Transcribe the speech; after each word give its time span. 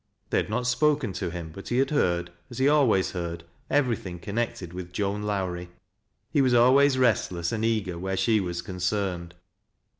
They 0.31 0.37
had 0.37 0.49
not 0.49 0.65
spoken 0.65 1.13
to 1.13 1.29
him, 1.29 1.51
but 1.53 1.67
he 1.67 1.77
had 1.77 1.91
heard, 1.91 2.31
as 2.49 2.57
he 2.57 2.67
always 2.67 3.11
heard, 3.11 3.43
everything 3.69 4.17
connected 4.17 4.73
with 4.73 4.91
Joan 4.91 5.21
Lowrie, 5.21 5.69
He 6.31 6.41
was 6.41 6.55
always 6.55 6.97
restless 6.97 7.51
and 7.51 7.63
eager 7.63 7.99
where 7.99 8.17
she 8.17 8.39
was 8.39 8.63
concerned. 8.63 9.35